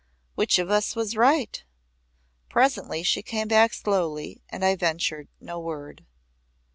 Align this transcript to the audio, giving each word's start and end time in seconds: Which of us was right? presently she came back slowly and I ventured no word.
Which 0.33 0.57
of 0.57 0.71
us 0.71 0.95
was 0.95 1.15
right? 1.15 1.63
presently 2.49 3.03
she 3.03 3.21
came 3.21 3.47
back 3.47 3.71
slowly 3.71 4.41
and 4.49 4.65
I 4.65 4.75
ventured 4.75 5.27
no 5.39 5.59
word. 5.59 6.05